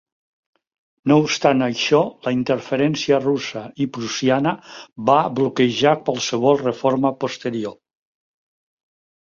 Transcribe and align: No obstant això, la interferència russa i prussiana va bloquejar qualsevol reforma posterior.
No 1.11 1.17
obstant 1.23 1.61
això, 1.65 1.99
la 2.27 2.33
interferència 2.37 3.19
russa 3.27 3.63
i 3.85 3.89
prussiana 3.99 4.55
va 5.11 5.21
bloquejar 5.39 5.97
qualsevol 6.11 6.61
reforma 6.67 7.15
posterior. 7.27 7.79